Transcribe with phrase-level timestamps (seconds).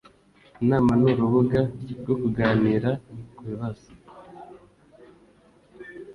[0.63, 1.59] inama ni urubuga
[1.99, 2.89] rwo kuganira
[3.35, 3.87] ku bibazo